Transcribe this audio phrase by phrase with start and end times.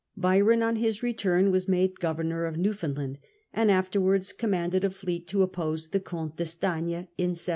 [0.17, 3.19] Byron on his return was made (lovernor of New foundland,
[3.53, 7.49] and afterwards commanded a fleet to oppose the Comte d'Estaign in 1777.